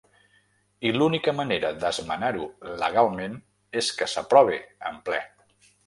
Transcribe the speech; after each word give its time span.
I 0.89 0.93
l’única 0.95 1.33
manera 1.41 1.71
d’esmenar-ho 1.85 2.49
legalment 2.83 3.39
és 3.83 3.95
que 4.01 4.13
s’aprove 4.15 4.61
en 4.93 5.03
ple. 5.11 5.27